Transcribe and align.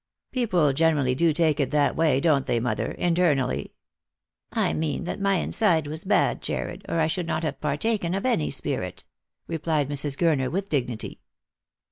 "People 0.31 0.73
generally 0.73 1.13
do 1.13 1.31
take 1.31 1.59
it 1.59 1.69
that 1.69 1.95
way, 1.95 2.19
don't 2.19 2.47
they, 2.47 2.59
mother, 2.59 2.89
internally?"" 2.93 3.75
I 4.67 4.73
mean 4.73 5.03
that 5.03 5.21
my 5.21 5.35
inside 5.35 5.85
was 5.85 6.05
bad, 6.05 6.41
Jarred, 6.41 6.83
or 6.89 6.99
I 6.99 7.05
should 7.05 7.27
not 7.27 7.43
have 7.43 7.61
partaken 7.61 8.15
of 8.15 8.25
any 8.25 8.49
spirit," 8.49 9.03
replied 9.45 9.89
Mrs. 9.89 10.17
Gurner 10.17 10.51
with 10.51 10.69
dignity. 10.69 11.21